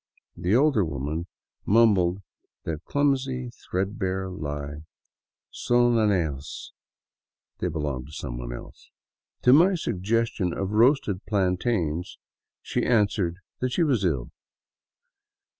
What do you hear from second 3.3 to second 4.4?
threadbare